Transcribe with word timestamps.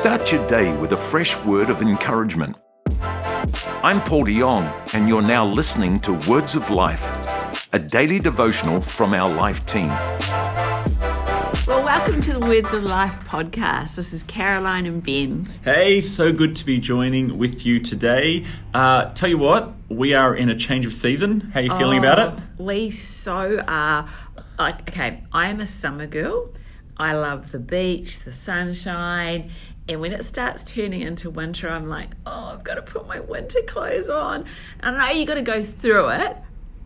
Start 0.00 0.32
your 0.32 0.46
day 0.46 0.74
with 0.78 0.92
a 0.92 0.96
fresh 0.96 1.36
word 1.44 1.68
of 1.68 1.82
encouragement. 1.82 2.56
I'm 3.82 4.00
Paul 4.00 4.24
de 4.24 4.38
Jong, 4.38 4.64
and 4.94 5.06
you're 5.06 5.20
now 5.20 5.44
listening 5.44 6.00
to 6.00 6.14
Words 6.26 6.56
of 6.56 6.70
Life, 6.70 7.04
a 7.74 7.78
daily 7.78 8.18
devotional 8.18 8.80
from 8.80 9.12
our 9.12 9.28
life 9.28 9.66
team. 9.66 9.88
Well, 11.66 11.84
welcome 11.84 12.22
to 12.22 12.32
the 12.32 12.40
Words 12.40 12.72
of 12.72 12.82
Life 12.82 13.22
podcast. 13.26 13.96
This 13.96 14.14
is 14.14 14.22
Caroline 14.22 14.86
and 14.86 15.02
Ben. 15.02 15.44
Hey, 15.64 16.00
so 16.00 16.32
good 16.32 16.56
to 16.56 16.64
be 16.64 16.78
joining 16.80 17.36
with 17.36 17.66
you 17.66 17.78
today. 17.78 18.46
Uh, 18.72 19.12
tell 19.12 19.28
you 19.28 19.36
what, 19.36 19.74
we 19.90 20.14
are 20.14 20.34
in 20.34 20.48
a 20.48 20.56
change 20.56 20.86
of 20.86 20.94
season. 20.94 21.42
How 21.52 21.60
are 21.60 21.62
you 21.64 21.76
feeling 21.76 21.98
about 21.98 22.18
it? 22.18 22.42
Oh, 22.58 22.64
We 22.64 22.88
so 22.88 23.62
are. 23.68 24.08
Like, 24.58 24.88
okay, 24.88 25.24
I 25.30 25.50
am 25.50 25.60
a 25.60 25.66
summer 25.66 26.06
girl. 26.06 26.54
I 26.96 27.14
love 27.14 27.50
the 27.50 27.58
beach, 27.58 28.20
the 28.20 28.32
sunshine. 28.32 29.50
And 29.90 30.00
when 30.00 30.12
it 30.12 30.24
starts 30.24 30.72
turning 30.72 31.00
into 31.00 31.30
winter, 31.30 31.68
I'm 31.68 31.88
like, 31.88 32.10
oh, 32.24 32.52
I've 32.54 32.62
got 32.62 32.76
to 32.76 32.82
put 32.82 33.08
my 33.08 33.18
winter 33.18 33.60
clothes 33.66 34.08
on. 34.08 34.44
And 34.78 34.96
I 34.96 35.12
know 35.12 35.18
you 35.18 35.26
got 35.26 35.34
to 35.34 35.42
go 35.42 35.64
through 35.64 36.10
it. 36.10 36.36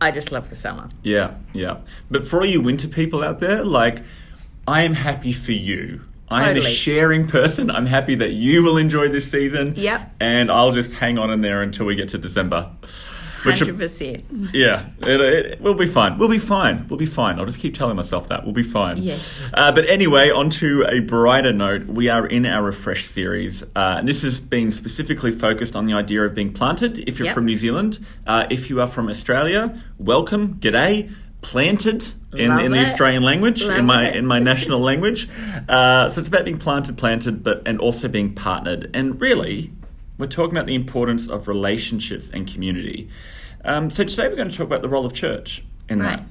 I 0.01 0.09
just 0.09 0.31
love 0.31 0.49
the 0.49 0.55
summer. 0.55 0.89
Yeah, 1.03 1.35
yeah. 1.53 1.81
But 2.09 2.27
for 2.27 2.39
all 2.39 2.45
you 2.47 2.61
winter 2.61 2.87
people 2.87 3.23
out 3.23 3.37
there, 3.37 3.63
like, 3.63 4.01
I 4.67 4.81
am 4.81 4.95
happy 4.95 5.31
for 5.31 5.51
you. 5.51 6.01
Totally. 6.31 6.47
I 6.47 6.49
am 6.49 6.57
a 6.57 6.61
sharing 6.61 7.27
person. 7.27 7.69
I'm 7.69 7.85
happy 7.85 8.15
that 8.15 8.31
you 8.31 8.63
will 8.63 8.77
enjoy 8.77 9.09
this 9.09 9.29
season. 9.29 9.75
Yep. 9.77 10.15
And 10.19 10.51
I'll 10.51 10.71
just 10.71 10.93
hang 10.93 11.19
on 11.19 11.29
in 11.29 11.41
there 11.41 11.61
until 11.61 11.85
we 11.85 11.93
get 11.93 12.09
to 12.09 12.17
December. 12.17 12.71
Which, 13.45 13.61
100%. 13.61 14.49
yeah, 14.53 14.87
it, 14.99 15.21
it, 15.21 15.61
we'll 15.61 15.73
be 15.73 15.85
fine. 15.85 16.17
We'll 16.17 16.29
be 16.29 16.37
fine. 16.39 16.87
We'll 16.87 16.97
be 16.99 17.05
fine. 17.05 17.39
I'll 17.39 17.45
just 17.45 17.59
keep 17.59 17.75
telling 17.75 17.95
myself 17.95 18.27
that. 18.29 18.43
We'll 18.43 18.53
be 18.53 18.63
fine. 18.63 18.97
Yes. 19.03 19.49
Uh, 19.53 19.71
but 19.71 19.87
anyway, 19.89 20.29
on 20.31 20.49
to 20.51 20.85
a 20.89 20.99
brighter 21.01 21.53
note. 21.53 21.85
We 21.85 22.09
are 22.09 22.25
in 22.25 22.45
our 22.45 22.63
Refresh 22.63 23.05
series. 23.05 23.63
Uh, 23.63 23.67
and 23.97 24.07
this 24.07 24.21
has 24.23 24.39
been 24.39 24.71
specifically 24.71 25.31
focused 25.31 25.75
on 25.75 25.85
the 25.85 25.93
idea 25.93 26.23
of 26.23 26.33
being 26.33 26.51
planted 26.53 26.97
if 27.07 27.19
you're 27.19 27.27
Yep. 27.27 27.35
from 27.35 27.45
New 27.45 27.55
Zealand. 27.57 27.99
Uh, 28.27 28.45
if 28.49 28.69
you 28.69 28.81
are 28.81 28.87
from 28.87 29.07
Australia, 29.09 29.81
welcome, 29.97 30.55
g'day. 30.55 31.11
Planted 31.41 32.13
in, 32.33 32.49
Love 32.49 32.59
in 32.61 32.71
the 32.71 32.79
it. 32.79 32.87
Australian 32.87 33.21
language, 33.21 33.63
Love 33.63 33.77
in 33.77 33.85
my 33.85 34.07
it. 34.07 34.15
in 34.15 34.25
my 34.25 34.39
national 34.39 34.79
language. 34.89 35.29
Uh, 35.69 36.09
so 36.09 36.19
it's 36.19 36.27
about 36.27 36.43
being 36.43 36.57
planted, 36.57 36.97
planted, 36.97 37.43
but 37.43 37.61
and 37.67 37.79
also 37.79 38.07
being 38.07 38.33
partnered. 38.33 38.89
And 38.95 39.21
really, 39.21 39.71
we're 40.17 40.27
talking 40.27 40.51
about 40.55 40.65
the 40.65 40.75
importance 40.75 41.27
of 41.27 41.47
relationships 41.47 42.29
and 42.33 42.51
community. 42.51 43.09
Um, 43.63 43.89
so 43.89 44.03
today 44.03 44.27
we're 44.27 44.35
going 44.35 44.49
to 44.49 44.55
talk 44.55 44.67
about 44.67 44.81
the 44.81 44.89
role 44.89 45.05
of 45.05 45.13
church 45.13 45.63
in 45.89 45.99
Right. 45.99 46.17
that. 46.17 46.25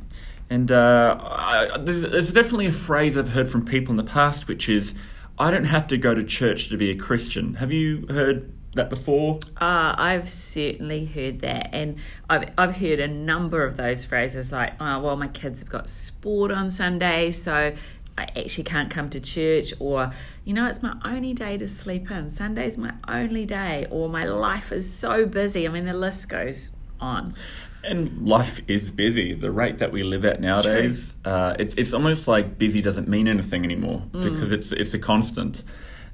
And 0.50 0.70
uh, 0.70 1.18
I, 1.20 1.78
there's, 1.78 2.02
there's 2.02 2.32
definitely 2.32 2.66
a 2.66 2.72
phrase 2.72 3.16
I've 3.16 3.30
heard 3.30 3.48
from 3.48 3.64
people 3.64 3.92
in 3.92 3.96
the 3.96 4.04
past, 4.04 4.46
which 4.46 4.68
is, 4.68 4.94
"I 5.38 5.50
don't 5.50 5.64
have 5.64 5.86
to 5.88 5.96
go 5.96 6.14
to 6.14 6.22
church 6.22 6.68
to 6.68 6.76
be 6.76 6.90
a 6.90 6.94
Christian." 6.94 7.54
Have 7.54 7.72
you 7.72 8.06
heard 8.08 8.52
that 8.74 8.90
before? 8.90 9.40
Uh, 9.56 9.94
I've 9.96 10.30
certainly 10.30 11.06
heard 11.06 11.40
that, 11.40 11.70
and 11.72 11.96
I've, 12.28 12.50
I've 12.58 12.76
heard 12.76 13.00
a 13.00 13.08
number 13.08 13.64
of 13.64 13.76
those 13.78 14.04
phrases 14.04 14.52
like, 14.52 14.74
oh, 14.80 15.00
well, 15.00 15.16
my 15.16 15.28
kids 15.28 15.60
have 15.60 15.70
got 15.70 15.88
sport 15.88 16.50
on 16.50 16.70
Sunday, 16.70 17.32
so 17.32 17.72
I 18.16 18.28
actually 18.36 18.64
can't 18.64 18.90
come 18.90 19.10
to 19.10 19.20
church, 19.20 19.72
or, 19.78 20.12
you 20.44 20.54
know, 20.54 20.66
it's 20.66 20.82
my 20.82 20.96
only 21.04 21.34
day 21.34 21.58
to 21.58 21.66
sleep 21.66 22.10
in. 22.10 22.30
Sunday's 22.30 22.78
my 22.78 22.92
only 23.08 23.44
day, 23.44 23.86
or 23.90 24.08
my 24.08 24.24
life 24.24 24.70
is 24.70 24.92
so 24.92 25.26
busy. 25.26 25.66
I 25.66 25.70
mean, 25.70 25.84
the 25.84 25.94
list 25.94 26.28
goes 26.28 26.70
on. 27.00 27.34
And 27.82 28.26
life 28.26 28.60
is 28.68 28.90
busy. 28.92 29.34
The 29.34 29.50
rate 29.50 29.78
that 29.78 29.92
we 29.92 30.02
live 30.02 30.24
at 30.24 30.40
nowadays, 30.40 31.14
uh, 31.24 31.54
it's 31.58 31.74
it's 31.74 31.92
almost 31.92 32.26
like 32.26 32.56
busy 32.56 32.80
doesn't 32.80 33.08
mean 33.08 33.28
anything 33.28 33.62
anymore 33.62 34.04
because 34.12 34.52
it's 34.52 34.72
it's 34.72 34.94
a 34.94 34.98
constant. 34.98 35.62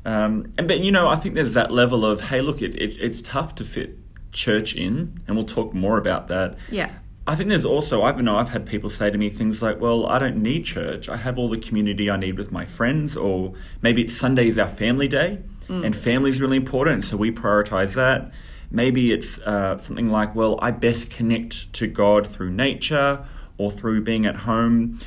Um, 0.05 0.53
and 0.59 0.67
but 0.67 0.81
you 0.81 0.91
know, 0.91 1.09
I 1.09 1.15
think 1.15 1.37
there's 1.37 1.55
that 1.55 1.71
level 1.71 2.05
of 2.05 2.23
hey, 2.23 2.41
look, 2.41 2.61
it, 2.61 2.75
it's 2.75 2.97
it's 2.97 3.23
tough 3.23 3.55
to 3.57 3.65
fit 3.65 3.99
church 4.33 4.75
in, 4.75 5.21
and 5.29 5.37
we'll 5.37 5.47
talk 5.47 5.73
more 5.73 5.97
about 5.97 6.27
that. 6.27 6.57
Yeah. 6.73 6.91
I 7.31 7.37
think 7.37 7.49
there's 7.49 7.65
also 7.65 8.03
I've 8.03 8.19
know 8.19 8.39
I've 8.39 8.49
had 8.49 8.67
people 8.67 8.91
say 8.91 9.09
to 9.09 9.17
me 9.17 9.31
things 9.31 9.63
like, 9.63 9.81
"Well, 9.81 10.05
I 10.05 10.19
don't 10.19 10.39
need 10.39 10.65
church. 10.65 11.09
I 11.09 11.17
have 11.17 11.39
all 11.39 11.49
the 11.49 11.59
community 11.59 12.11
I 12.11 12.17
need 12.17 12.37
with 12.37 12.51
my 12.51 12.65
friends, 12.65 13.17
or 13.17 13.55
maybe 13.81 14.03
it's 14.03 14.17
Sunday 14.17 14.49
is 14.49 14.59
our 14.59 14.69
family 14.69 15.07
day, 15.07 15.39
and 15.85 15.95
family 15.95 16.31
is 16.31 16.41
really 16.41 16.57
important, 16.57 17.05
so 17.05 17.17
we 17.17 17.31
prioritize 17.31 17.93
that." 17.95 18.33
Maybe 18.73 19.13
it's 19.13 19.39
uh, 19.39 19.79
something 19.79 20.11
like, 20.11 20.35
"Well, 20.35 20.59
I 20.61 20.73
best 20.73 21.09
connect 21.09 21.73
to 21.75 21.87
God 21.87 22.27
through 22.27 22.51
nature 22.51 23.25
or 23.59 23.71
through 23.71 24.01
being 24.03 24.27
at 24.27 24.39
home." 24.39 24.99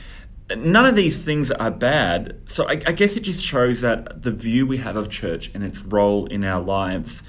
None 0.56 0.86
of 0.86 0.96
these 0.96 1.22
things 1.22 1.52
are 1.52 1.72
bad. 1.72 2.38
So 2.48 2.66
I, 2.70 2.80
I 2.88 2.94
guess 2.94 3.18
it 3.18 3.22
just 3.22 3.42
shows 3.42 3.82
that 3.82 4.22
the 4.22 4.32
view 4.32 4.66
we 4.66 4.78
have 4.78 4.96
of 4.96 5.10
church 5.10 5.52
and 5.54 5.62
its 5.62 5.82
role 5.82 6.28
in 6.28 6.46
our 6.46 6.62
lives. 6.62 7.22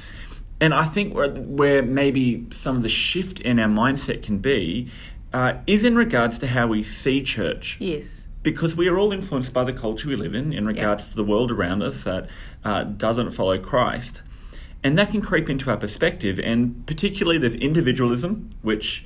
And 0.64 0.72
I 0.72 0.86
think 0.86 1.12
where, 1.12 1.28
where 1.28 1.82
maybe 1.82 2.46
some 2.50 2.74
of 2.76 2.82
the 2.82 2.88
shift 2.88 3.38
in 3.38 3.58
our 3.58 3.68
mindset 3.68 4.22
can 4.22 4.38
be 4.38 4.88
uh, 5.34 5.58
is 5.66 5.84
in 5.84 5.94
regards 5.94 6.38
to 6.38 6.46
how 6.46 6.68
we 6.68 6.82
see 6.82 7.20
church. 7.20 7.76
Yes. 7.80 8.26
Because 8.42 8.74
we 8.74 8.88
are 8.88 8.98
all 8.98 9.12
influenced 9.12 9.52
by 9.52 9.64
the 9.64 9.74
culture 9.74 10.08
we 10.08 10.16
live 10.16 10.34
in, 10.34 10.54
in 10.54 10.64
regards 10.64 11.08
to 11.08 11.16
the 11.16 11.22
world 11.22 11.52
around 11.52 11.82
us 11.82 12.04
that 12.04 12.30
uh, 12.64 12.84
doesn't 12.84 13.32
follow 13.32 13.58
Christ. 13.58 14.22
And 14.82 14.96
that 14.96 15.10
can 15.10 15.20
creep 15.20 15.50
into 15.50 15.68
our 15.68 15.76
perspective. 15.76 16.40
And 16.42 16.86
particularly, 16.86 17.36
there's 17.36 17.56
individualism, 17.56 18.48
which 18.62 19.04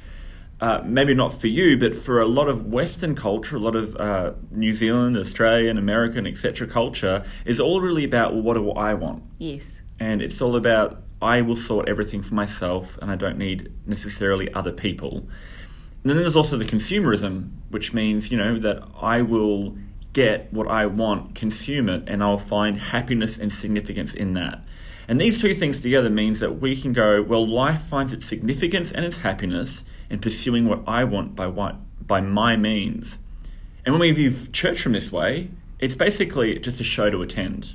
uh, 0.60 0.82
maybe 0.84 1.12
not 1.12 1.32
for 1.32 1.48
you, 1.48 1.76
but 1.76 1.96
for 1.96 2.20
a 2.20 2.28
lot 2.28 2.46
of 2.46 2.66
Western 2.66 3.16
culture, 3.16 3.56
a 3.56 3.60
lot 3.60 3.74
of 3.74 3.96
uh, 3.96 4.34
New 4.52 4.74
Zealand, 4.74 5.16
Australian, 5.16 5.76
American, 5.76 6.24
etc. 6.24 6.68
culture, 6.68 7.24
is 7.44 7.58
all 7.58 7.80
really 7.80 8.04
about 8.04 8.32
well, 8.32 8.42
what 8.42 8.54
do 8.54 8.70
I 8.70 8.94
want? 8.94 9.24
Yes. 9.38 9.80
and 10.00 10.22
it's 10.22 10.40
all 10.40 10.54
about 10.54 11.02
I 11.20 11.40
will 11.40 11.56
sort 11.56 11.88
everything 11.88 12.22
for 12.22 12.34
myself 12.34 12.96
and 13.02 13.10
I 13.10 13.16
don't 13.16 13.38
need 13.38 13.72
necessarily 13.86 14.52
other 14.54 14.72
people. 14.72 15.26
And 16.02 16.10
then 16.10 16.16
there's 16.16 16.36
also 16.36 16.56
the 16.56 16.64
consumerism, 16.64 17.50
which 17.70 17.92
means, 17.92 18.30
you 18.30 18.36
know, 18.36 18.58
that 18.60 18.82
I 19.00 19.22
will 19.22 19.76
get 20.12 20.52
what 20.52 20.68
I 20.68 20.86
want, 20.86 21.34
consume 21.34 21.88
it, 21.88 22.04
and 22.06 22.22
I'll 22.22 22.38
find 22.38 22.78
happiness 22.78 23.36
and 23.36 23.52
significance 23.52 24.14
in 24.14 24.34
that. 24.34 24.62
And 25.08 25.20
these 25.20 25.40
two 25.40 25.54
things 25.54 25.80
together 25.80 26.10
means 26.10 26.40
that 26.40 26.60
we 26.60 26.80
can 26.80 26.92
go, 26.92 27.22
well, 27.22 27.46
life 27.46 27.82
finds 27.82 28.12
its 28.12 28.26
significance 28.26 28.92
and 28.92 29.04
its 29.04 29.18
happiness 29.18 29.82
in 30.10 30.18
pursuing 30.20 30.68
what 30.68 30.82
I 30.86 31.04
want 31.04 31.34
by 31.34 31.46
what 31.46 31.76
by 32.06 32.20
my 32.20 32.56
means. 32.56 33.18
And 33.84 33.92
when 33.92 34.00
we 34.00 34.10
view 34.12 34.32
church 34.52 34.80
from 34.80 34.92
this 34.92 35.12
way, 35.12 35.50
it's 35.78 35.94
basically 35.94 36.58
just 36.58 36.80
a 36.80 36.84
show 36.84 37.10
to 37.10 37.22
attend. 37.22 37.74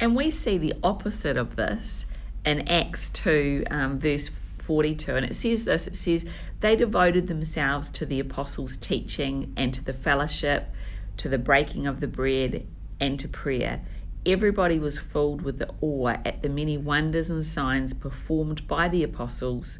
And 0.00 0.16
we 0.16 0.30
see 0.30 0.56
the 0.56 0.74
opposite 0.82 1.36
of 1.36 1.56
this 1.56 2.06
in 2.44 2.66
Acts 2.66 3.10
2, 3.10 3.64
um, 3.70 3.98
verse 3.98 4.30
42. 4.60 5.14
And 5.14 5.26
it 5.26 5.36
says 5.36 5.66
this 5.66 5.86
it 5.86 5.94
says, 5.94 6.24
They 6.60 6.74
devoted 6.74 7.28
themselves 7.28 7.90
to 7.90 8.06
the 8.06 8.18
apostles' 8.18 8.78
teaching 8.78 9.52
and 9.58 9.74
to 9.74 9.84
the 9.84 9.92
fellowship, 9.92 10.72
to 11.18 11.28
the 11.28 11.38
breaking 11.38 11.86
of 11.86 12.00
the 12.00 12.06
bread, 12.06 12.66
and 12.98 13.20
to 13.20 13.28
prayer. 13.28 13.82
Everybody 14.24 14.78
was 14.78 14.98
filled 14.98 15.42
with 15.42 15.58
the 15.58 15.70
awe 15.82 16.16
at 16.24 16.42
the 16.42 16.48
many 16.48 16.78
wonders 16.78 17.28
and 17.28 17.44
signs 17.44 17.92
performed 17.92 18.66
by 18.66 18.88
the 18.88 19.02
apostles. 19.02 19.78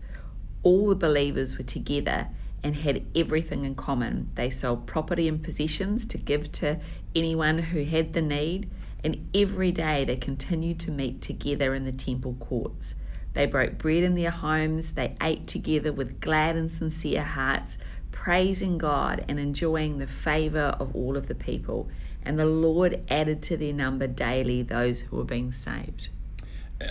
All 0.62 0.88
the 0.88 0.94
believers 0.94 1.56
were 1.56 1.64
together 1.64 2.28
and 2.62 2.76
had 2.76 3.06
everything 3.14 3.64
in 3.64 3.74
common. 3.74 4.30
They 4.34 4.50
sold 4.50 4.86
property 4.86 5.28
and 5.28 5.42
possessions 5.42 6.04
to 6.06 6.18
give 6.18 6.52
to 6.52 6.78
anyone 7.14 7.58
who 7.58 7.84
had 7.84 8.12
the 8.12 8.22
need, 8.22 8.70
and 9.02 9.28
every 9.34 9.72
day 9.72 10.04
they 10.04 10.16
continued 10.16 10.78
to 10.80 10.90
meet 10.90 11.20
together 11.22 11.74
in 11.74 11.84
the 11.84 11.92
temple 11.92 12.36
courts. 12.38 12.94
They 13.32 13.46
broke 13.46 13.78
bread 13.78 14.02
in 14.02 14.14
their 14.14 14.30
homes, 14.30 14.92
they 14.92 15.16
ate 15.22 15.46
together 15.46 15.92
with 15.92 16.20
glad 16.20 16.56
and 16.56 16.70
sincere 16.70 17.22
hearts, 17.22 17.78
praising 18.10 18.76
God 18.76 19.24
and 19.28 19.38
enjoying 19.38 19.98
the 19.98 20.06
favor 20.06 20.76
of 20.78 20.94
all 20.94 21.16
of 21.16 21.28
the 21.28 21.34
people. 21.34 21.88
And 22.22 22.38
the 22.38 22.44
Lord 22.46 23.00
added 23.08 23.42
to 23.44 23.56
their 23.56 23.72
number 23.72 24.06
daily 24.06 24.62
those 24.62 25.00
who 25.02 25.16
were 25.16 25.24
being 25.24 25.52
saved. 25.52 26.08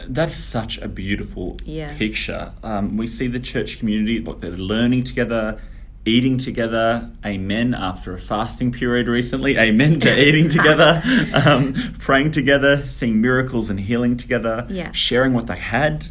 That's 0.08 0.36
such 0.36 0.78
a 0.80 0.88
beautiful 0.88 1.58
Yeah. 1.66 1.96
picture. 1.98 2.54
Um, 2.64 2.96
we 2.96 3.08
see 3.08 3.28
the 3.28 3.40
church 3.40 3.80
community, 3.80 4.20
what 4.20 4.40
they're 4.40 4.52
learning 4.52 5.04
together, 5.04 5.60
eating 6.06 6.38
together. 6.38 7.10
Amen. 7.26 7.74
After 7.74 8.14
a 8.14 8.20
fasting 8.20 8.72
period 8.72 9.08
recently, 9.08 9.58
amen 9.58 10.00
to 10.02 10.20
eating 10.28 10.50
together, 10.58 11.02
um, 11.34 11.74
praying 12.00 12.32
together, 12.32 12.82
seeing 12.84 13.22
miracles 13.22 13.70
and 13.70 13.80
healing 13.80 14.18
together, 14.18 14.66
Yeah. 14.70 14.92
sharing 14.92 15.34
what 15.34 15.48
they 15.48 15.58
had. 15.58 16.08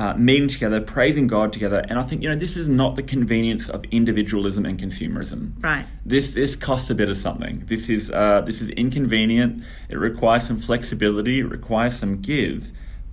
Uh, 0.00 0.14
meeting 0.14 0.46
together, 0.46 0.80
praising 0.80 1.26
God 1.26 1.52
together, 1.52 1.84
and 1.88 1.98
I 1.98 2.04
think 2.04 2.22
you 2.22 2.28
know 2.28 2.36
this 2.36 2.56
is 2.56 2.68
not 2.68 2.94
the 2.94 3.02
convenience 3.02 3.68
of 3.68 3.84
individualism 3.90 4.64
and 4.64 4.78
consumerism. 4.78 5.60
Right. 5.60 5.86
This 6.06 6.34
this 6.34 6.54
costs 6.54 6.88
a 6.88 6.94
bit 6.94 7.08
of 7.08 7.16
something. 7.16 7.64
This 7.66 7.88
is 7.88 8.08
uh, 8.08 8.42
this 8.42 8.60
is 8.62 8.70
inconvenient. 8.70 9.64
It 9.88 9.96
requires 9.98 10.44
some 10.46 10.56
flexibility. 10.56 11.40
It 11.40 11.50
requires 11.50 11.96
some 11.98 12.20
give, 12.20 12.70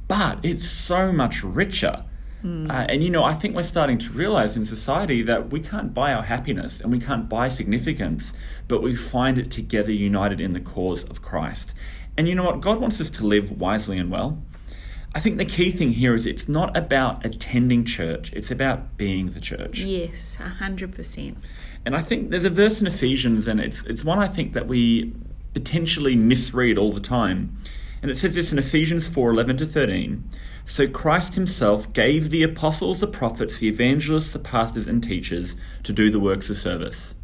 but 0.07 0.37
it's 0.45 0.69
so 0.69 1.11
much 1.11 1.43
richer. 1.43 2.03
Uh, 2.45 2.85
and 2.89 3.03
you 3.03 3.09
know, 3.09 3.23
I 3.23 3.33
think 3.33 3.55
we're 3.55 3.63
starting 3.63 3.97
to 3.97 4.11
realize 4.11 4.55
in 4.55 4.65
society 4.65 5.23
that 5.23 5.49
we 5.49 5.59
can't 5.59 5.93
buy 5.93 6.13
our 6.13 6.21
happiness 6.21 6.79
and 6.79 6.91
we 6.91 6.99
can't 6.99 7.27
buy 7.27 7.47
significance, 7.47 8.33
but 8.67 8.83
we 8.83 8.95
find 8.95 9.39
it 9.39 9.49
together 9.49 9.91
united 9.91 10.39
in 10.39 10.53
the 10.53 10.59
cause 10.59 11.03
of 11.05 11.21
Christ. 11.21 11.73
And 12.17 12.27
you 12.27 12.35
know 12.35 12.43
what? 12.43 12.61
God 12.61 12.79
wants 12.79 13.01
us 13.01 13.09
to 13.11 13.25
live 13.25 13.51
wisely 13.51 13.97
and 13.97 14.11
well. 14.11 14.43
I 15.15 15.21
think 15.21 15.37
the 15.37 15.45
key 15.45 15.71
thing 15.71 15.91
here 15.91 16.13
is 16.13 16.25
it's 16.25 16.47
not 16.47 16.75
about 16.75 17.25
attending 17.25 17.85
church, 17.85 18.31
it's 18.33 18.51
about 18.51 18.97
being 18.97 19.31
the 19.31 19.39
church. 19.39 19.79
Yes, 19.79 20.37
100%. 20.39 21.37
And 21.85 21.95
I 21.95 22.01
think 22.01 22.29
there's 22.29 22.45
a 22.45 22.49
verse 22.49 22.81
in 22.81 22.85
Ephesians, 22.87 23.47
and 23.47 23.59
it's, 23.59 23.81
it's 23.83 24.03
one 24.03 24.19
I 24.19 24.27
think 24.27 24.53
that 24.53 24.67
we 24.67 25.13
potentially 25.53 26.15
misread 26.15 26.77
all 26.77 26.91
the 26.91 26.99
time. 26.99 27.57
And 28.05 28.11
it 28.11 28.19
says 28.19 28.35
this 28.35 28.51
in 28.51 28.59
Ephesians 28.59 29.07
4 29.07 29.31
11 29.31 29.57
to 29.57 29.65
13. 29.65 30.29
So 30.63 30.87
Christ 30.87 31.33
himself 31.33 31.91
gave 31.91 32.29
the 32.29 32.43
apostles, 32.43 32.99
the 32.99 33.07
prophets, 33.07 33.57
the 33.57 33.67
evangelists, 33.67 34.31
the 34.31 34.37
pastors, 34.37 34.85
and 34.85 35.03
teachers 35.03 35.55
to 35.81 35.91
do 35.91 36.11
the 36.11 36.19
works 36.19 36.51
of 36.51 36.57
service. 36.57 37.15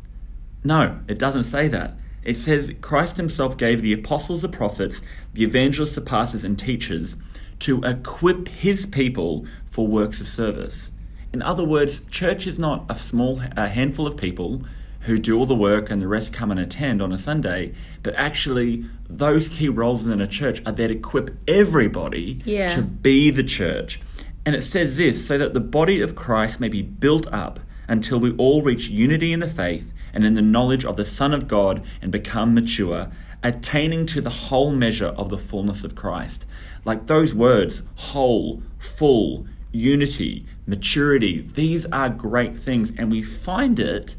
No, 0.63 0.99
it 1.07 1.19
doesn't 1.19 1.43
say 1.43 1.67
that. 1.67 1.97
It 2.23 2.35
says 2.35 2.73
Christ 2.81 3.17
himself 3.17 3.57
gave 3.57 3.83
the 3.83 3.93
apostles, 3.93 4.41
the 4.41 4.49
prophets, 4.49 5.01
the 5.33 5.43
evangelists, 5.43 5.93
the 5.93 6.01
pastors, 6.01 6.43
and 6.43 6.57
teachers 6.57 7.15
to 7.59 7.83
equip 7.83 8.47
his 8.47 8.87
people 8.87 9.45
for 9.67 9.85
works 9.85 10.19
of 10.19 10.27
service. 10.27 10.89
In 11.31 11.43
other 11.43 11.63
words, 11.63 12.01
church 12.09 12.47
is 12.47 12.57
not 12.57 12.87
a 12.89 12.95
small 12.95 13.39
a 13.55 13.69
handful 13.69 14.07
of 14.07 14.17
people 14.17 14.63
who 15.01 15.17
do 15.17 15.37
all 15.37 15.45
the 15.45 15.55
work 15.55 15.89
and 15.89 16.01
the 16.01 16.07
rest 16.07 16.31
come 16.33 16.51
and 16.51 16.59
attend 16.59 17.01
on 17.01 17.11
a 17.11 17.17
Sunday, 17.17 17.73
but 18.03 18.13
actually 18.15 18.85
those 19.09 19.49
key 19.49 19.67
roles 19.69 20.05
in 20.05 20.21
a 20.21 20.27
church 20.27 20.61
are 20.65 20.71
there 20.71 20.87
to 20.87 20.93
equip 20.95 21.31
everybody 21.47 22.41
Yeah. 22.45 22.67
to 22.67 22.81
be 22.81 23.31
the 23.31 23.43
church. 23.43 23.99
And 24.45 24.55
it 24.55 24.63
says 24.63 24.97
this 24.97 25.25
so 25.25 25.37
that 25.37 25.53
the 25.53 25.59
body 25.59 26.01
of 26.01 26.15
Christ 26.15 26.59
may 26.59 26.69
be 26.69 26.81
built 26.81 27.27
up 27.33 27.59
until 27.87 28.19
we 28.19 28.31
all 28.33 28.61
reach 28.61 28.87
unity 28.89 29.33
in 29.33 29.39
the 29.39 29.47
faith 29.47 29.91
and 30.13 30.25
in 30.25 30.33
the 30.33 30.41
knowledge 30.41 30.85
of 30.85 30.95
the 30.97 31.05
Son 31.05 31.33
of 31.33 31.47
God 31.47 31.83
and 32.01 32.11
become 32.11 32.53
mature, 32.53 33.09
attaining 33.43 34.05
to 34.07 34.21
the 34.21 34.29
whole 34.29 34.71
measure 34.71 35.07
of 35.07 35.29
the 35.29 35.37
fullness 35.37 35.83
of 35.83 35.95
Christ. 35.95 36.45
Like 36.85 37.07
those 37.07 37.33
words, 37.33 37.81
whole, 37.95 38.61
full, 38.77 39.45
unity, 39.71 40.45
maturity, 40.67 41.47
these 41.53 41.85
are 41.87 42.09
great 42.09 42.59
things, 42.59 42.91
and 42.97 43.09
we 43.11 43.23
find 43.23 43.79
it 43.79 44.15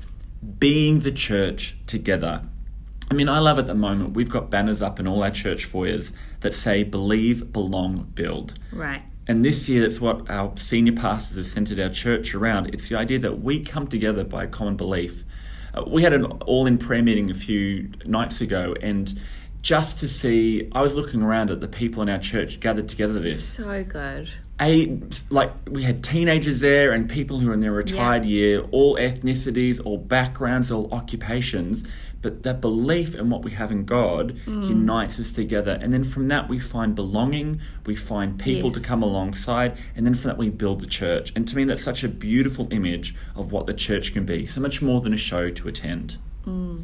being 0.59 1.01
the 1.01 1.13
church 1.13 1.77
together. 1.87 2.43
I 3.11 3.15
mean, 3.15 3.29
I 3.29 3.41
love 3.41 3.59
at 3.59 3.67
the 3.67 3.75
moment, 3.75 4.15
we've 4.15 4.31
got 4.31 4.51
banners 4.51 4.81
up 4.81 4.99
in 4.99 5.07
all 5.07 5.23
our 5.23 5.31
church 5.31 5.67
foyers 5.67 6.13
that 6.41 6.55
say, 6.55 6.83
Believe, 6.83 7.53
Belong, 7.53 8.11
Build. 8.15 8.55
Right. 8.73 9.03
And 9.29 9.45
this 9.45 9.69
year, 9.69 9.83
that's 9.83 10.01
what 10.01 10.29
our 10.31 10.57
senior 10.57 10.95
pastors 10.95 11.37
have 11.37 11.47
centered 11.47 11.79
our 11.79 11.91
church 11.91 12.35
around. 12.35 12.75
It's 12.75 12.89
the 12.89 12.97
idea 12.97 13.19
that 13.21 13.41
we 13.43 13.63
come 13.63 13.87
together 13.87 14.25
by 14.25 14.45
a 14.45 14.47
common 14.47 14.77
belief. 14.77 15.25
Uh, 15.75 15.85
we 15.87 16.03
had 16.03 16.13
an 16.13 16.25
all 16.25 16.67
in 16.67 16.79
prayer 16.79 17.03
meeting 17.03 17.31
a 17.31 17.35
few 17.35 17.91
nights 18.05 18.41
ago, 18.41 18.75
and 18.81 19.19
just 19.63 19.99
to 20.01 20.09
see, 20.09 20.69
I 20.73 20.83
was 20.83 20.97
looking 20.97 21.23
around 21.23 21.51
at 21.51 21.61
the 21.61 21.69
people 21.69 22.03
in 22.03 22.09
our 22.09 22.19
church 22.19 22.61
gathered 22.61 22.89
together 22.89 23.21
there. 23.21 23.31
So 23.31 23.85
good. 23.85 24.29
A, 24.61 25.01
like 25.31 25.51
we 25.69 25.83
had 25.83 26.05
teenagers 26.05 26.61
there 26.61 26.93
and 26.93 27.09
people 27.09 27.41
who 27.41 27.51
are 27.51 27.55
in 27.55 27.61
their 27.61 27.73
retired 27.73 28.25
year, 28.25 28.61
all 28.71 28.97
ethnicities, 28.97 29.81
all 29.85 29.99
backgrounds, 29.99 30.71
all 30.71 30.93
occupations. 30.93 31.85
But 32.21 32.45
that 32.45 32.61
belief 32.61 33.17
in 33.17 33.31
what 33.31 33.43
we 33.43 33.51
have 33.53 33.73
in 33.73 33.85
God 33.85 34.37
Mm. 34.47 34.69
unites 34.69 35.19
us 35.19 35.33
together. 35.33 35.77
And 35.81 35.93
then 35.93 36.05
from 36.05 36.29
that, 36.29 36.49
we 36.49 36.61
find 36.61 36.95
belonging, 36.95 37.61
we 37.87 37.97
find 37.97 38.39
people 38.39 38.71
to 38.71 38.79
come 38.81 39.03
alongside, 39.03 39.77
and 39.97 40.07
then 40.07 40.15
from 40.15 40.29
that, 40.29 40.39
we 40.39 40.49
build 40.49 40.81
the 40.81 40.87
church. 40.87 41.33
And 41.35 41.49
to 41.49 41.57
me, 41.57 41.65
that's 41.65 41.83
such 41.83 42.05
a 42.05 42.09
beautiful 42.09 42.69
image 42.71 43.17
of 43.35 43.51
what 43.51 43.67
the 43.67 43.75
church 43.75 44.13
can 44.13 44.25
be 44.25 44.47
so 44.47 44.61
much 44.61 44.81
more 44.81 45.01
than 45.01 45.13
a 45.13 45.17
show 45.17 45.51
to 45.51 45.67
attend. 45.67 46.19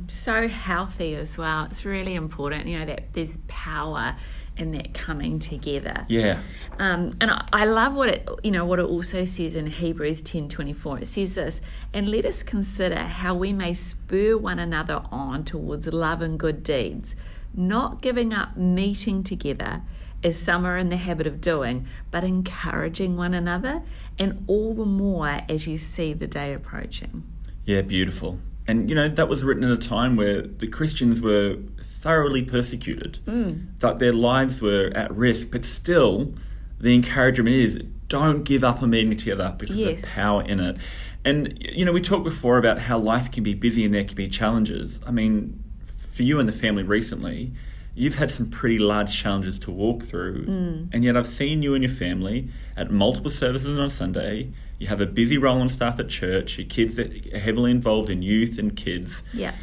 So 0.09 0.49
healthy 0.49 1.15
as 1.17 1.37
well. 1.37 1.65
It's 1.65 1.85
really 1.85 2.15
important, 2.15 2.67
you 2.67 2.79
know, 2.79 2.87
that 2.87 3.13
there's 3.13 3.37
power 3.49 4.17
in 4.57 4.73
that 4.73 4.93
coming 4.93 5.39
together. 5.39 6.05
Yeah. 6.09 6.41
Um, 6.79 7.17
and 7.21 7.31
I, 7.31 7.49
I 7.53 7.65
love 7.65 7.95
what 7.95 8.09
it, 8.09 8.29
you 8.43 8.51
know, 8.51 8.65
what 8.65 8.79
it 8.79 8.85
also 8.85 9.25
says 9.25 9.57
in 9.57 9.67
Hebrews 9.67 10.23
ten 10.23 10.49
twenty 10.49 10.73
four. 10.73 10.99
It 10.99 11.07
says 11.07 11.35
this, 11.35 11.61
and 11.93 12.11
let 12.11 12.25
us 12.25 12.43
consider 12.43 12.99
how 12.99 13.35
we 13.35 13.53
may 13.53 13.75
spur 13.75 14.37
one 14.37 14.59
another 14.59 15.03
on 15.11 15.45
towards 15.45 15.87
love 15.87 16.23
and 16.23 16.39
good 16.39 16.63
deeds, 16.63 17.15
not 17.55 18.03
giving 18.03 18.33
up 18.33 18.57
meeting 18.57 19.23
together 19.23 19.83
as 20.25 20.37
some 20.37 20.67
are 20.67 20.77
in 20.77 20.89
the 20.89 20.97
habit 20.97 21.29
of 21.29 21.41
doing, 21.41 21.87
but 22.11 22.25
encouraging 22.25 23.17
one 23.17 23.35
another, 23.35 23.83
and 24.19 24.45
all 24.49 24.75
the 24.75 24.85
more 24.85 25.41
as 25.49 25.69
you 25.69 25.79
see 25.79 26.13
the 26.13 26.27
day 26.27 26.53
approaching. 26.53 27.23
Yeah, 27.65 27.83
beautiful. 27.83 28.41
And 28.69 28.89
you 28.89 28.95
know, 28.95 29.09
that 29.09 29.29
was 29.29 29.43
written 29.43 29.65
at 29.65 29.71
a 29.71 29.89
time 29.89 30.15
where 30.15 30.43
the 30.43 30.67
Christians 30.69 31.21
were 31.21 31.57
thoroughly 31.83 32.43
persecuted, 32.43 33.19
mm. 33.27 33.67
that 33.81 33.99
their 33.99 34.13
lives 34.13 34.61
were 34.63 34.93
at 34.95 35.11
risk, 35.15 35.51
but 35.51 35.65
still, 35.65 36.35
the 36.79 36.95
encouragement 36.95 37.57
is 37.57 37.83
don't 38.09 38.45
give 38.45 38.63
up 38.63 38.83
on 38.83 38.91
meeting 38.91 39.17
together 39.17 39.55
because 39.59 39.77
Yes. 39.77 40.03
there's 40.03 40.15
power 40.15 40.43
in 40.43 40.61
it. 40.61 40.77
And 41.25 41.59
you 41.61 41.85
know, 41.85 41.93
we 41.93 42.01
talked 42.01 42.25
before 42.25 42.59
about 42.59 42.79
how 42.79 42.99
life 42.99 43.31
can 43.31 43.43
be 43.43 43.55
busy 43.55 43.85
and 43.85 43.95
there 43.95 44.05
can 44.05 44.15
be 44.15 44.29
challenges. 44.29 45.01
I 45.07 45.11
mean, 45.11 45.63
for 45.97 46.23
you 46.23 46.39
and 46.39 46.49
the 46.49 46.53
family 46.53 46.83
recently, 46.83 47.53
you've 47.95 48.15
had 48.15 48.31
some 48.31 48.49
pretty 48.49 48.79
large 48.79 49.15
challenges 49.15 49.59
to 49.61 49.71
walk 49.71 50.05
through, 50.05 50.47
mm. 50.47 50.89
and 50.93 51.05
yet 51.05 51.17
I've 51.17 51.27
seen 51.27 51.63
you 51.63 51.75
and 51.75 51.83
your 51.83 51.93
family 51.93 52.49
at 52.77 52.91
multiple 52.91 53.31
services 53.31 53.79
on 53.79 53.85
a 53.85 53.91
Sunday. 53.91 54.53
You 54.79 54.87
have 54.87 55.01
a 55.01 55.07
busy 55.07 55.39
role 55.39 55.61
on 55.61 55.69
staff 55.69 55.99
at 55.99 56.09
church. 56.09 56.59
Your 56.59 56.67
kids 56.69 56.99
are 56.99 57.39
heavily 57.39 57.71
involved 57.71 58.11
in 58.11 58.23
youth 58.23 58.59
and 58.59 58.77
kids. 58.77 59.23
Yeah. 59.33 59.55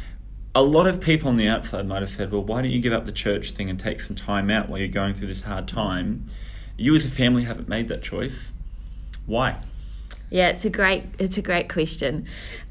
A 0.54 0.62
lot 0.62 0.86
of 0.86 1.00
people 1.00 1.28
on 1.28 1.36
the 1.36 1.48
outside 1.48 1.86
might 1.86 2.00
have 2.00 2.10
said, 2.10 2.32
"Well, 2.32 2.44
why 2.44 2.62
don't 2.62 2.70
you 2.70 2.80
give 2.80 2.92
up 2.92 3.04
the 3.04 3.12
church 3.12 3.52
thing 3.52 3.70
and 3.70 3.78
take 3.78 4.00
some 4.00 4.16
time 4.16 4.50
out 4.50 4.68
while 4.68 4.78
you're 4.78 4.88
going 4.88 5.14
through 5.14 5.28
this 5.28 5.42
hard 5.42 5.68
time?" 5.68 6.26
You, 6.78 6.94
as 6.94 7.06
a 7.06 7.10
family, 7.10 7.44
haven't 7.44 7.68
made 7.68 7.88
that 7.88 8.02
choice. 8.02 8.52
Why? 9.24 9.62
Yeah, 10.28 10.48
it's 10.48 10.64
a 10.64 10.70
great 10.70 11.04
it's 11.18 11.38
a 11.38 11.42
great 11.42 11.68
question, 11.68 12.26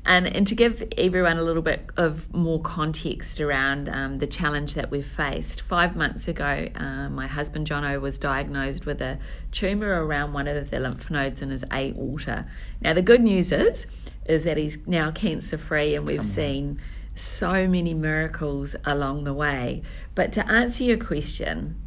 and 0.06 0.28
and 0.28 0.46
to 0.48 0.56
give 0.56 0.84
everyone 0.98 1.38
a 1.38 1.42
little 1.42 1.62
bit 1.62 1.90
of 1.96 2.34
more 2.34 2.62
context 2.62 3.40
around 3.40 3.88
um, 3.88 4.18
the 4.18 4.28
challenge 4.28 4.74
that 4.74 4.92
we've 4.92 5.06
faced. 5.06 5.62
Five 5.62 5.96
months 5.96 6.28
ago, 6.28 6.68
uh, 6.76 7.08
my 7.10 7.28
husband 7.28 7.66
Jono 7.68 8.02
was 8.02 8.20
diagnosed 8.20 8.86
with 8.86 9.02
a 9.02 9.20
tumor 9.52 10.06
around 10.06 10.34
one 10.34 10.50
of 10.50 10.70
the 10.70 10.80
lymph 10.82 11.10
nodes 11.10 11.42
in 11.42 11.50
his 11.50 11.64
aorta. 11.72 12.46
Now 12.82 12.94
the 12.94 13.02
good 13.02 13.22
news 13.22 13.54
is 13.54 13.88
is 14.26 14.44
that 14.44 14.58
he's 14.58 14.78
now 14.86 15.12
cancer 15.12 15.58
free, 15.58 15.96
and 15.96 16.06
we've 16.06 16.26
seen 16.26 16.82
so 17.14 17.68
many 17.68 17.94
miracles 17.94 18.76
along 18.84 19.24
the 19.24 19.34
way. 19.34 19.82
But 20.14 20.34
to 20.34 20.46
answer 20.52 20.84
your 20.84 20.98
question, 20.98 21.80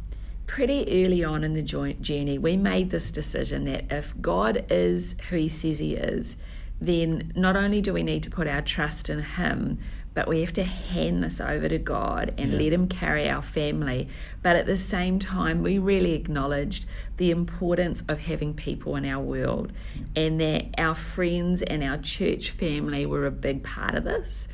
pretty 0.49 1.05
early 1.05 1.23
on 1.23 1.43
in 1.43 1.53
the 1.53 1.61
joint 1.61 2.01
journey, 2.01 2.39
we 2.39 2.57
made 2.57 2.89
this 2.89 3.11
decision 3.11 3.65
that 3.65 3.85
if 3.91 4.19
God 4.19 4.65
is 4.71 5.15
who 5.29 5.35
He 5.37 5.47
says 5.47 5.77
He 5.77 5.93
is, 5.93 6.37
then 6.81 7.31
not 7.35 7.55
only 7.55 7.81
do 7.81 7.93
we 7.93 8.01
need 8.01 8.23
to 8.23 8.31
put 8.31 8.47
our 8.47 8.61
trust 8.63 9.09
in 9.11 9.19
Him, 9.21 9.77
but 10.15 10.27
we 10.27 10.41
have 10.41 10.51
to 10.53 10.63
hand 10.63 11.23
this 11.23 11.39
over 11.39 11.69
to 11.69 11.77
God 11.77 12.33
and 12.35 12.51
Yeah. 12.53 12.57
let 12.59 12.73
Him 12.73 12.87
carry 12.87 13.29
our 13.29 13.43
family. 13.43 14.07
But 14.41 14.55
at 14.55 14.65
the 14.65 14.75
same 14.75 15.19
time, 15.19 15.61
we 15.61 15.77
really 15.77 16.13
acknowledged 16.13 16.87
the 17.17 17.29
importance 17.29 18.03
of 18.07 18.21
having 18.21 18.55
people 18.55 18.95
in 18.95 19.05
our 19.05 19.23
world 19.23 19.71
and 20.15 20.41
that 20.41 20.65
our 20.79 20.95
friends 20.95 21.61
and 21.61 21.83
our 21.83 21.97
church 21.97 22.49
family 22.49 23.05
were 23.05 23.27
a 23.27 23.31
big 23.31 23.61
part 23.61 23.93
of 23.93 24.03
this. 24.03 24.47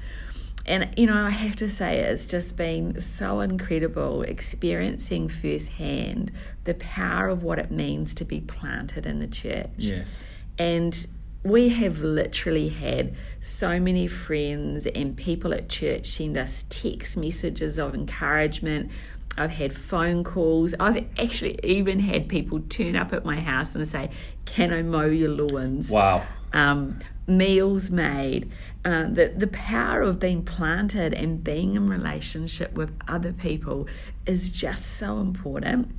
And 0.66 0.90
you 0.98 1.06
know, 1.06 1.18
I 1.26 1.30
have 1.30 1.56
to 1.58 1.70
say, 1.70 2.00
it's 2.00 2.26
just 2.26 2.58
been 2.58 3.00
so 3.00 3.40
incredible 3.40 4.24
experiencing 4.24 5.30
firsthand 5.30 6.32
the 6.64 6.74
power 6.74 7.28
of 7.28 7.44
what 7.44 7.60
it 7.60 7.70
means 7.70 8.16
to 8.16 8.26
be 8.26 8.42
planted 8.42 9.06
in 9.06 9.20
the 9.20 9.28
church. 9.28 9.70
Yes. 9.78 10.24
And 10.58 11.06
we 11.44 11.70
have 11.70 12.00
literally 12.00 12.70
had 12.70 13.16
so 13.40 13.80
many 13.80 14.08
friends 14.08 14.88
and 14.88 15.16
people 15.16 15.54
at 15.54 15.70
church 15.70 16.08
send 16.08 16.36
us 16.38 16.66
text 16.70 17.16
messages 17.16 17.78
of 17.78 17.94
encouragement. 17.94 18.92
I've 19.38 19.52
had 19.52 19.78
phone 19.78 20.24
calls. 20.24 20.74
I've 20.80 21.06
actually 21.20 21.60
even 21.64 22.00
had 22.00 22.28
people 22.28 22.62
turn 22.62 22.96
up 22.96 23.14
at 23.14 23.24
my 23.24 23.40
house 23.40 23.76
and 23.76 23.88
say, 23.88 24.10
Can 24.46 24.74
I 24.74 24.82
mow 24.82 25.06
your 25.06 25.30
lawns? 25.30 25.92
Wow. 25.92 26.26
um, 26.54 26.98
meals 27.28 27.90
made, 27.90 28.52
uh, 28.84 29.06
the, 29.10 29.34
the 29.36 29.48
power 29.48 30.02
of 30.02 30.20
being 30.20 30.44
planted 30.44 31.14
and 31.14 31.44
being 31.44 31.76
in 31.76 31.90
relationship 31.90 32.74
with 32.74 32.96
other 33.08 33.34
people 33.34 33.88
is 34.26 34.50
just 34.50 34.86
so 34.86 35.20
important. 35.20 35.92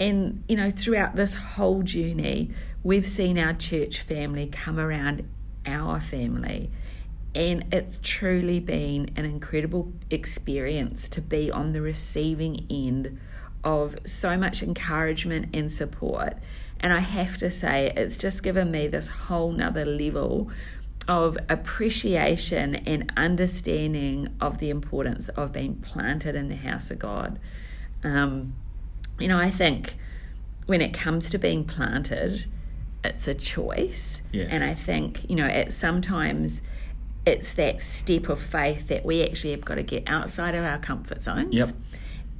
And, 0.00 0.44
you 0.48 0.56
know, 0.56 0.70
throughout 0.70 1.16
this 1.16 1.34
whole 1.34 1.82
journey, 1.82 2.50
we've 2.82 3.06
seen 3.06 3.38
our 3.38 3.54
church 3.54 4.02
family 4.02 4.46
come 4.46 4.78
around 4.78 5.28
our 5.66 6.00
family. 6.00 6.70
And 7.34 7.66
it's 7.72 7.98
truly 8.02 8.60
been 8.60 9.10
an 9.16 9.24
incredible 9.24 9.92
experience 10.10 11.08
to 11.10 11.20
be 11.20 11.50
on 11.50 11.72
the 11.72 11.80
receiving 11.80 12.66
end 12.70 13.18
of 13.64 13.96
so 14.04 14.36
much 14.36 14.62
encouragement 14.62 15.54
and 15.54 15.72
support. 15.72 16.34
And 16.80 16.92
I 16.92 17.00
have 17.00 17.36
to 17.38 17.50
say, 17.50 17.92
it's 17.96 18.16
just 18.16 18.42
given 18.42 18.70
me 18.70 18.86
this 18.86 19.08
whole 19.08 19.52
nother 19.52 19.84
level 19.84 20.50
of 21.08 21.38
appreciation 21.48 22.76
and 22.76 23.10
understanding 23.16 24.28
of 24.40 24.58
the 24.58 24.70
importance 24.70 25.28
of 25.30 25.52
being 25.52 25.76
planted 25.76 26.36
in 26.36 26.48
the 26.48 26.56
house 26.56 26.90
of 26.90 26.98
God. 26.98 27.38
Um, 28.04 28.54
you 29.18 29.26
know, 29.26 29.38
I 29.38 29.50
think 29.50 29.96
when 30.66 30.82
it 30.82 30.92
comes 30.92 31.30
to 31.30 31.38
being 31.38 31.64
planted, 31.64 32.46
it's 33.02 33.26
a 33.26 33.34
choice. 33.34 34.22
Yes. 34.32 34.48
And 34.50 34.62
I 34.62 34.74
think, 34.74 35.28
you 35.28 35.36
know, 35.36 35.46
it 35.46 35.72
sometimes 35.72 36.62
it's 37.26 37.54
that 37.54 37.82
step 37.82 38.28
of 38.28 38.40
faith 38.40 38.88
that 38.88 39.04
we 39.04 39.22
actually 39.22 39.50
have 39.52 39.64
got 39.64 39.76
to 39.76 39.82
get 39.82 40.04
outside 40.06 40.54
of 40.54 40.64
our 40.64 40.78
comfort 40.78 41.22
zones. 41.22 41.54
Yep. 41.54 41.70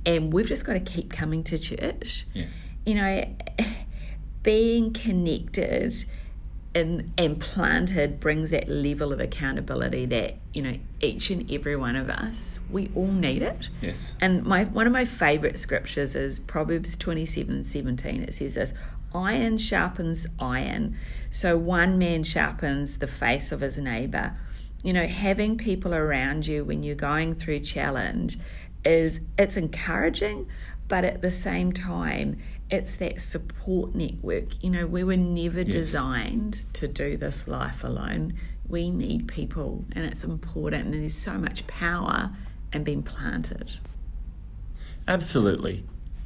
And 0.06 0.32
we've 0.32 0.46
just 0.46 0.64
got 0.64 0.74
to 0.74 0.80
keep 0.80 1.10
coming 1.10 1.42
to 1.44 1.58
church. 1.58 2.26
Yes. 2.34 2.66
You 2.86 2.94
know, 2.94 3.36
being 4.48 4.94
connected 4.94 5.92
and, 6.74 7.12
and 7.18 7.38
planted 7.38 8.18
brings 8.18 8.48
that 8.48 8.66
level 8.66 9.12
of 9.12 9.20
accountability 9.20 10.06
that, 10.06 10.36
you 10.54 10.62
know, 10.62 10.78
each 11.02 11.28
and 11.28 11.50
every 11.52 11.76
one 11.76 11.94
of 11.96 12.08
us, 12.08 12.58
we 12.70 12.90
all 12.94 13.12
need 13.12 13.42
it. 13.42 13.68
Yes. 13.82 14.14
And 14.22 14.44
my 14.44 14.64
one 14.64 14.86
of 14.86 14.92
my 14.94 15.04
favorite 15.04 15.58
scriptures 15.58 16.14
is 16.14 16.40
Proverbs 16.40 16.96
27 16.96 17.62
17. 17.62 18.22
It 18.22 18.32
says 18.32 18.54
this 18.54 18.72
iron 19.14 19.58
sharpens 19.58 20.26
iron, 20.38 20.96
so 21.30 21.58
one 21.58 21.98
man 21.98 22.24
sharpens 22.24 23.00
the 23.00 23.06
face 23.06 23.52
of 23.52 23.60
his 23.60 23.76
neighbor. 23.76 24.34
You 24.82 24.94
know, 24.94 25.06
having 25.06 25.58
people 25.58 25.94
around 25.94 26.46
you 26.46 26.64
when 26.64 26.82
you're 26.82 26.94
going 26.94 27.34
through 27.34 27.60
challenge 27.60 28.38
is 28.82 29.20
it's 29.36 29.58
encouraging, 29.58 30.48
but 30.88 31.04
at 31.04 31.22
the 31.22 31.30
same 31.30 31.72
time, 31.72 32.38
it's 32.70 32.96
that 32.96 33.20
support 33.20 33.94
network. 33.94 34.62
You 34.62 34.70
know, 34.70 34.86
we 34.86 35.04
were 35.04 35.16
never 35.16 35.60
Yes. 35.60 35.72
designed 35.72 36.66
to 36.74 36.88
do 36.88 37.16
this 37.16 37.46
life 37.46 37.84
alone. 37.84 38.34
We 38.66 38.90
need 38.90 39.28
people, 39.28 39.84
and 39.92 40.04
it's 40.04 40.24
important. 40.24 40.86
And 40.86 40.94
there's 40.94 41.14
so 41.14 41.38
much 41.38 41.66
power 41.66 42.30
in 42.72 42.84
being 42.84 43.02
planted. 43.02 43.72
Absolutely. 45.06 45.84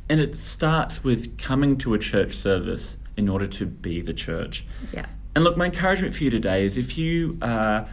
And 0.08 0.20
it 0.20 0.38
starts 0.38 1.04
with 1.04 1.38
coming 1.38 1.78
to 1.78 1.94
a 1.94 1.98
church 1.98 2.34
service 2.36 2.96
in 3.16 3.28
order 3.28 3.46
to 3.46 3.66
be 3.66 4.00
the 4.00 4.12
church. 4.14 4.64
Yeah. 4.92 5.06
And 5.34 5.44
look, 5.44 5.56
my 5.56 5.66
encouragement 5.66 6.14
for 6.14 6.24
you 6.24 6.30
today 6.30 6.64
is 6.64 6.76
if 6.76 6.98
you 6.98 7.38
are 7.40 7.88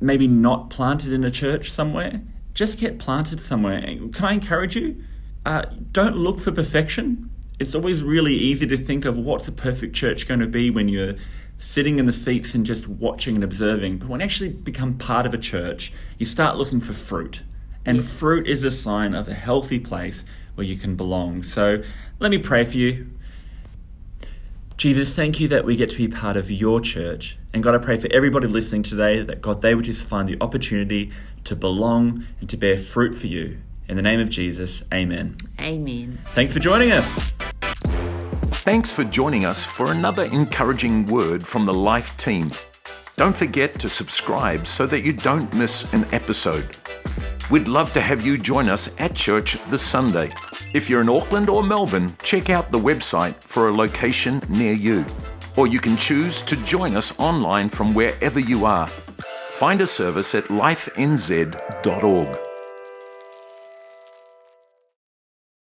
maybe 0.00 0.26
not 0.26 0.70
planted 0.70 1.12
in 1.12 1.24
a 1.24 1.30
church 1.30 1.70
somewhere, 1.70 2.20
just 2.54 2.78
get 2.78 2.98
planted 2.98 3.40
somewhere. 3.40 3.80
Can 4.12 4.24
I 4.24 4.32
encourage 4.32 4.76
you? 4.76 5.02
Uh, 5.48 5.64
don't 5.92 6.14
look 6.14 6.38
for 6.38 6.52
perfection. 6.52 7.30
It's 7.58 7.74
always 7.74 8.02
really 8.02 8.34
easy 8.34 8.66
to 8.66 8.76
think 8.76 9.06
of 9.06 9.16
what's 9.16 9.48
a 9.48 9.52
perfect 9.52 9.96
church 9.96 10.28
going 10.28 10.40
to 10.40 10.46
be 10.46 10.68
when 10.68 10.90
you're 10.90 11.14
sitting 11.56 11.98
in 11.98 12.04
the 12.04 12.12
seats 12.12 12.54
and 12.54 12.66
just 12.66 12.86
watching 12.86 13.34
and 13.34 13.42
observing. 13.42 13.96
But 13.96 14.10
when 14.10 14.20
you 14.20 14.24
actually 14.26 14.50
become 14.50 14.98
part 14.98 15.24
of 15.24 15.32
a 15.32 15.38
church, 15.38 15.90
you 16.18 16.26
start 16.26 16.58
looking 16.58 16.80
for 16.80 16.92
fruit. 16.92 17.44
And 17.86 17.96
Yes. 17.96 18.18
fruit 18.18 18.46
is 18.46 18.62
a 18.62 18.70
sign 18.70 19.14
of 19.14 19.26
a 19.26 19.32
healthy 19.32 19.78
place 19.78 20.22
where 20.54 20.66
you 20.66 20.76
can 20.76 20.96
belong. 20.96 21.42
So 21.42 21.80
let 22.20 22.30
me 22.30 22.36
pray 22.36 22.62
for 22.62 22.76
you. 22.76 23.06
Jesus, 24.76 25.14
thank 25.14 25.40
you 25.40 25.48
that 25.48 25.64
we 25.64 25.76
get 25.76 25.88
to 25.88 25.96
be 25.96 26.08
part 26.08 26.36
of 26.36 26.50
your 26.50 26.78
church. 26.78 27.38
And 27.54 27.62
God, 27.62 27.74
I 27.74 27.78
pray 27.78 27.96
for 27.96 28.08
everybody 28.12 28.48
listening 28.48 28.82
today 28.82 29.22
that 29.22 29.40
God, 29.40 29.62
they 29.62 29.74
would 29.74 29.86
just 29.86 30.04
find 30.04 30.28
the 30.28 30.36
opportunity 30.42 31.10
to 31.44 31.56
belong 31.56 32.26
and 32.38 32.50
to 32.50 32.58
bear 32.58 32.76
fruit 32.76 33.14
for 33.14 33.28
you. 33.28 33.56
In 33.88 33.96
the 33.96 34.02
name 34.02 34.20
of 34.20 34.28
Jesus, 34.28 34.82
amen. 34.92 35.36
Amen. 35.58 36.18
Thanks 36.34 36.52
for 36.52 36.58
joining 36.58 36.92
us. 36.92 37.06
Thanks 38.62 38.92
for 38.92 39.02
joining 39.04 39.46
us 39.46 39.64
for 39.64 39.90
another 39.92 40.24
encouraging 40.24 41.06
word 41.06 41.46
from 41.46 41.64
the 41.64 41.72
Life 41.72 42.14
team. 42.18 42.50
Don't 43.16 43.34
forget 43.34 43.78
to 43.80 43.88
subscribe 43.88 44.66
so 44.66 44.86
that 44.86 45.00
you 45.00 45.14
don't 45.14 45.52
miss 45.54 45.90
an 45.94 46.06
episode. 46.12 46.66
We'd 47.50 47.66
love 47.66 47.94
to 47.94 48.02
have 48.02 48.26
you 48.26 48.36
join 48.36 48.68
us 48.68 48.94
at 49.00 49.14
church 49.14 49.56
this 49.68 49.80
Sunday. 49.80 50.34
If 50.74 50.90
you're 50.90 51.00
in 51.00 51.08
Auckland 51.08 51.48
or 51.48 51.62
Melbourne, 51.62 52.14
check 52.22 52.50
out 52.50 52.70
the 52.70 52.78
website 52.78 53.36
for 53.36 53.68
a 53.68 53.72
location 53.72 54.42
near 54.50 54.74
you. 54.74 55.06
Or 55.56 55.66
you 55.66 55.80
can 55.80 55.96
choose 55.96 56.42
to 56.42 56.56
join 56.56 56.94
us 56.94 57.18
online 57.18 57.70
from 57.70 57.94
wherever 57.94 58.38
you 58.38 58.66
are. 58.66 58.86
Find 58.86 59.80
a 59.80 59.86
service 59.86 60.34
at 60.34 60.44
lifenz.org. 60.44 62.38